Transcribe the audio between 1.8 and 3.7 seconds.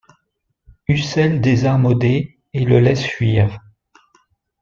Odet et le laisse fuir.